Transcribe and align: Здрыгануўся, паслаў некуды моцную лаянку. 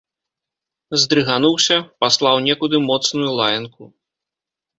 Здрыгануўся, 1.01 1.77
паслаў 2.05 2.35
некуды 2.47 2.75
моцную 2.89 3.29
лаянку. 3.43 3.83